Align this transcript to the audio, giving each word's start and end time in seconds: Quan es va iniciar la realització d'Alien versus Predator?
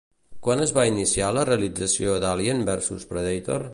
Quan 0.45 0.61
es 0.63 0.71
va 0.77 0.85
iniciar 0.91 1.27
la 1.39 1.43
realització 1.49 2.17
d'Alien 2.25 2.65
versus 2.71 3.07
Predator? 3.13 3.69